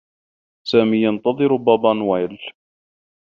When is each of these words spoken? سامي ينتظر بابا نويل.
سامي 0.69 0.97
ينتظر 1.03 1.55
بابا 1.55 1.93
نويل. 1.93 2.37